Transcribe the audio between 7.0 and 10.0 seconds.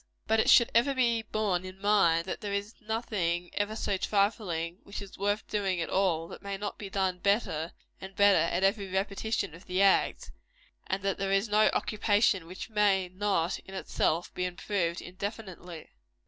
better and better at every repetition of the